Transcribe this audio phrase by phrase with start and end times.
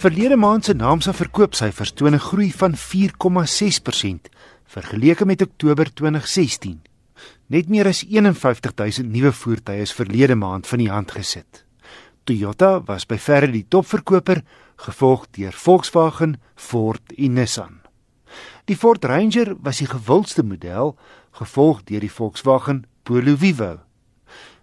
[0.00, 4.30] Verlede maand se naamsa verkoopsyfers toon 'n groei van 4,6%
[4.64, 6.80] vergeleke met Oktober 2016.
[7.46, 11.64] Net meer as 51000 nuwe voertuie is verlede maand van die hand gesit.
[12.24, 14.42] Toyota was by verre die topverkoper,
[14.76, 17.80] gevolg deur Volkswagen, Ford en Nissan.
[18.64, 20.96] Die Ford Ranger was die gewildste model,
[21.30, 23.78] gevolg deur die Volkswagen Polo Vivo.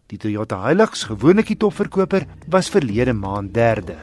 [0.08, 3.98] Die Toyota Hilux, gewoonlik die topverkoper, was verlede maand derde.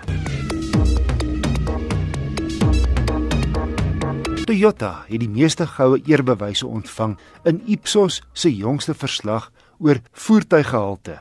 [4.45, 7.15] Toyota het die meeste goue eerbewyse ontvang
[7.49, 9.47] in Ipsos se jongste verslag
[9.81, 11.15] oor voertuiggehalte.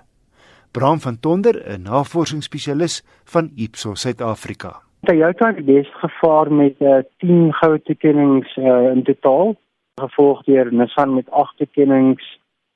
[0.76, 4.82] Bram van Tonder, 'n navorsingsspesialis van Ipsos Suid-Afrika.
[5.04, 9.56] Toyota het bes gevaar met uh, 10 goue toekenninge uh, in totaal,
[9.96, 12.20] gevolg deur Nissan met 8 toekenninge,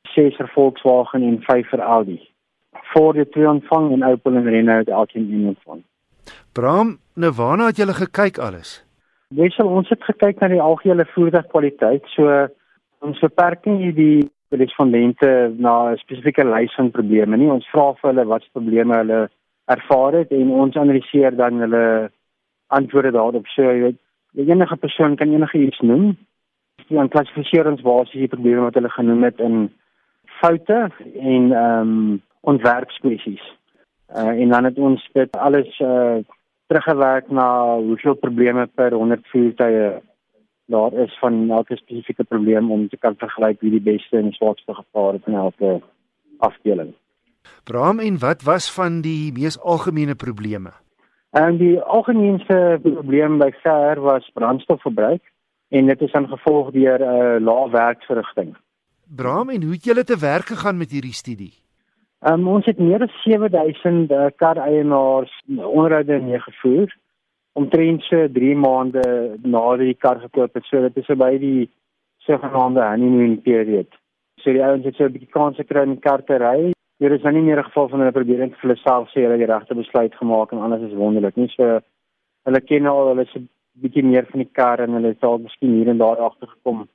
[0.02, 2.30] 6 vir Volkswagen en 5 vir Audi.
[2.94, 5.84] Voor die twee ontvang en Opel en Renault elkeen een ontvang.
[6.52, 8.87] Bram, nou waarna het julle gekyk alles?
[9.36, 12.06] Wessel, ons het gekyk na die algehele voertuigkwaliteit.
[12.16, 12.48] So
[13.04, 17.52] ons beperking hier die respondente na 'n spesifieke lys van probleme nie.
[17.52, 19.30] Ons vra vir hulle wat se probleme hulle
[19.66, 22.10] ervaar het en ons analiseer dan hulle
[22.68, 23.48] antwoorde daarop.
[23.48, 24.00] So jy weet,
[24.36, 26.18] enige persoon kan enige iets noem.
[26.88, 29.70] Dan klassifiseer ons basies die probleme wat hulle genoem het in
[30.40, 30.90] foute
[31.20, 33.44] en ehm um, ontwerpspesies.
[34.16, 36.24] Uh, en dan het ons dit alles uh,
[36.68, 40.02] teruggewerk na hoeveel probleme per 100 voertuie
[40.68, 44.74] daar is van elke spesifieke probleem om te kan vergelyk wie die beste en swakste
[44.74, 45.82] gevaar het in elke
[46.38, 46.94] afdeling.
[47.64, 50.72] Bram en wat was van die mees algemene probleme?
[51.30, 55.24] En die algemeenste probleem by ver was brandstofverbruik
[55.70, 58.56] en dit is aan gevolg deur 'n uh, lae werksverrigting.
[59.16, 61.54] Bram en hoe het julle te werk gegaan met hierdie studie?
[62.28, 66.96] Um, ons het meer as 7000 uh, kar eienaars onderhoude meegevoer
[67.56, 69.04] omtrent so 3 maande
[69.44, 70.66] nadat die kar gekoop het.
[70.68, 71.70] So dit is by die
[72.28, 73.96] sogenaamde honeymoon period.
[74.44, 76.74] So die ouens het so 'n bietjie kans gekry om die kar te ry.
[77.00, 79.24] Hier is nou nie meer 'n geval van hulle probeer net vir hulle self sê
[79.24, 81.38] hulle het die regte besluit gemaak en alles is wonderlik.
[81.38, 81.80] Nie so
[82.46, 83.50] hulle ken al hulle 'n
[83.82, 86.88] bietjie meer van die kar en hulle het dalk miskien hier en daar agtergekom.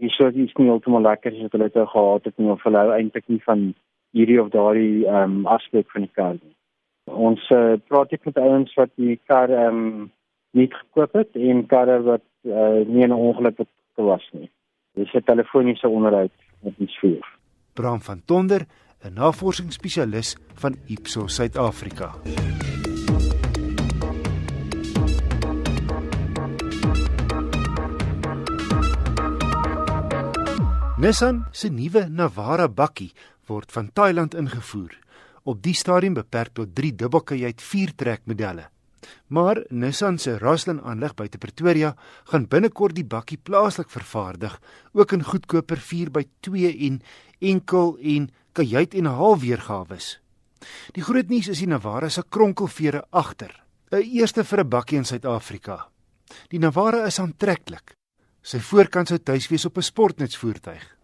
[0.00, 2.92] Hier sou iets nie heeltemal lekker is wat hulle te gehad het nie of hulle
[2.92, 3.74] eintlik nie van
[4.12, 6.36] hierdie of daardie ehm um, aspek van die kar.
[7.06, 10.10] Ons uh, praat ek met ouens wat die kar ehm um,
[10.56, 13.58] nie gekoop het en karre wat uh, nie in 'n ongeluk
[13.96, 14.50] gewas nie.
[14.94, 17.26] Dis 'n telefoniese onderhoud met ons voer.
[17.74, 18.66] Bram van Tonder,
[19.04, 22.14] 'n navorsingsspesialis van Ipsos Suid-Afrika.
[31.06, 33.12] Nissan se nuwe Navara bakkie
[33.46, 34.90] word van Thailand ingevoer.
[35.46, 38.64] Op die stadium beperk tot 3 dubbelkajuit 4-trek modelle.
[39.30, 41.92] Maar Nissan se Roslyn aanleg buite Pretoria
[42.32, 44.56] gaan binnekort die bakkie plaaslik vervaardig,
[44.98, 46.98] ook in goedkoper 4x2 en
[47.38, 48.26] enkel en
[48.58, 50.00] kajuit en half weergawe.
[50.98, 53.54] Die groot nuus is die Navara se kronkelvere agter,
[53.92, 55.86] 'n eerste vir 'n bakkie in Suid-Afrika.
[56.50, 57.94] Die Navara is aantreklik.
[58.42, 60.95] Sy voorkant sou tuis wees op 'n sportnutsvoertuig.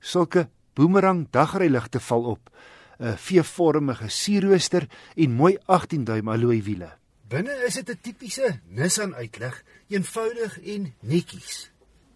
[0.00, 2.50] Sulke boomerang dagryligte val op,
[2.98, 6.90] 'n V-vormige sierrooster en mooi 18 duim alloy wiele.
[7.28, 11.70] Binne is dit 'n tipiese Nissan uitlig, eenvoudig en netjies.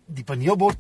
[0.06, 0.78] Die paneelbord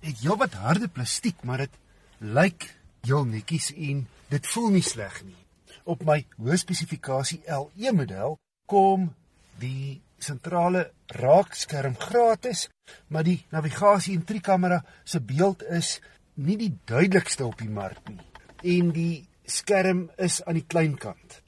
[0.00, 1.74] het heelwat harde plastiek, maar dit
[2.18, 5.36] lyk heel netjies en dit voel nie sleg nie.
[5.84, 9.14] Op my hoë spesifikasie LE model kom
[9.58, 12.68] die sentrale raakskerm gratis,
[13.08, 16.00] maar die navigasie en trikamera se beeld is
[16.34, 18.20] nie die duidelikste op die mark nie
[18.62, 21.40] en die skerm is aan die klein kant.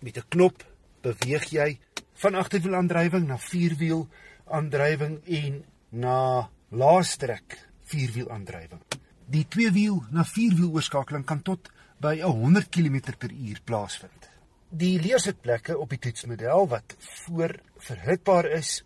[0.00, 0.64] Met 'n knop
[1.02, 1.78] beweeg jy
[2.14, 4.08] van agterwielaandrywing na vierwiel
[4.44, 8.82] aandrywing en na laastrek vierwielaandrywing.
[9.26, 14.28] Die tweewiel na vierwiel oorskakeling kan tot by 100 km/h plaasvind.
[14.68, 18.84] Die leersitplekke op die toetsmodel wat voor verhitbaar is,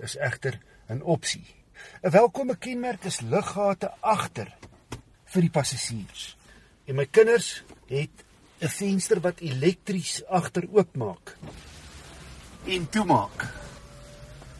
[0.00, 1.46] is egter 'n opsie.
[2.02, 4.52] 'n Welkome kenmerk is liggate agter
[5.24, 6.36] vir die passasiers.
[6.84, 8.24] En my kinders het
[8.60, 11.36] 'n venster wat elektries agter oopmaak
[12.66, 13.46] en toemaak.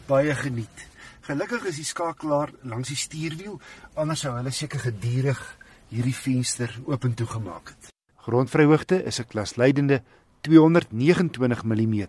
[0.05, 0.87] Baie geniet.
[1.21, 3.59] Gelukkig is die skakelaar langs die stuurwiel,
[3.93, 5.39] anders sou hulle seker gedurig
[5.87, 7.91] hierdie venster oop en toe gemaak het.
[8.25, 10.03] Grondvryhoogte is 'n klasleidende
[10.41, 12.07] 229 mm.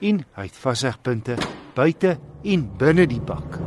[0.00, 1.36] En hy het vashegpunte
[1.74, 3.58] buite en binne die bak.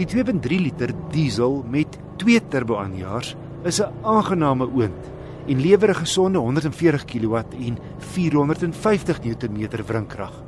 [0.00, 5.04] Die 2.3 liter diesel met twee turbo-aanjaers is 'n aangename oond
[5.46, 10.42] en lewer 'n gesonde 140 kW en 450 Nm wrinkrag,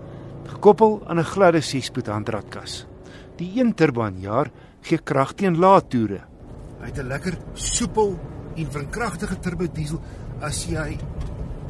[0.47, 2.87] gekoppel aan 'n gladde 6-spoed handratkas.
[3.37, 4.51] Die een turboaanjaer
[4.81, 6.21] gee krag teen lae toere.
[6.81, 8.19] Hy het 'n lekker soepel
[8.57, 10.01] en wrinkragtige turbo diesel.
[10.41, 10.99] As jy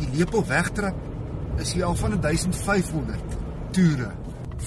[0.04, 0.96] die lepel wegtrap,
[1.62, 3.38] is hy al van 1500
[3.74, 4.10] toere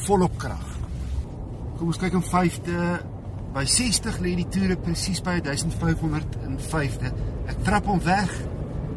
[0.05, 0.75] volop krag.
[1.77, 2.81] Kom ons kyk in 5de
[3.55, 7.11] by 60 lê die toere presies by 1505de.
[7.49, 8.33] Ek trap hom weg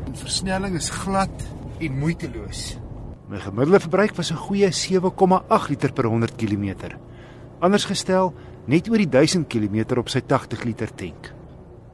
[0.06, 1.32] en versnelling is glad
[1.80, 2.76] en moeiteloos.
[3.30, 6.96] My gemiddelde verbruik was 'n goeie 7,8 liter per 100 km.
[7.60, 8.34] Anders gestel,
[8.66, 11.32] net oor die 1000 km op sy 80 liter tank.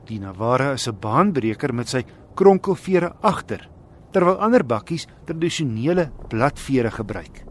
[0.06, 2.04] Die Navara is 'n baanbreker met sy
[2.34, 3.68] kronkelvere agter,
[4.16, 7.42] terwyl ander bakkies tradisionele bladvere gebruik.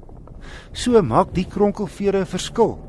[0.74, 2.80] So maak die kronkelvere 'n verskil.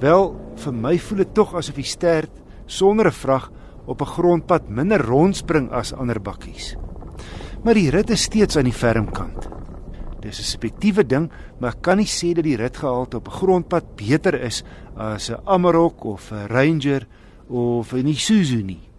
[0.00, 2.32] Wel, vir my voel dit tog asof die stert
[2.66, 3.50] sonder 'n vrag
[3.86, 6.76] op 'n grondpad minder rondspring as ander bakkies.
[7.64, 9.48] Maar die rit is steeds aan die ferm kant.
[10.20, 13.96] Dis 'n subjektiewe ding, maar ek kan nie sê dat die ritgehalte op 'n grondpad
[13.96, 14.64] beter is
[14.96, 17.06] as 'n Amarok of 'n Ranger
[17.48, 18.89] of 'n Isuzu nie.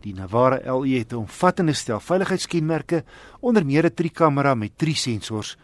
[0.00, 3.04] Die Navara LE het 'n omvattende stel veiligheidskenmerke,
[3.40, 5.56] onder meer 'n trikamera met drie sensors,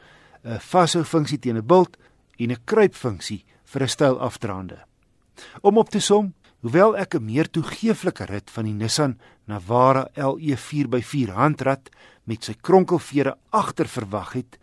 [0.45, 1.97] 'n vashou funksie teen 'n bult
[2.37, 4.85] en 'n kruipfunksie vir 'n styl afdraande.
[5.61, 10.57] Om op te som, hoewel ek 'n meer toegeeflike rit van die Nissan Navara LE
[10.57, 11.89] 4x4 handrat
[12.25, 14.59] met sy kronkelvere agter verwag het,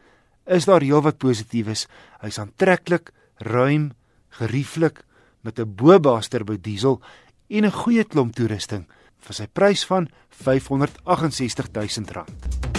[0.45, 1.87] is daar heelwat positiefs.
[2.21, 3.93] Hy's aantreklik, ruim,
[4.29, 5.03] gerieflik
[5.41, 7.01] met 'n bobaas turbo diesel
[7.49, 8.85] en 'n goeie klomp toerusting
[9.23, 10.09] vir sy prys van
[10.43, 12.72] R568 000.